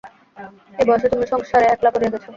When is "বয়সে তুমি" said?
0.87-1.25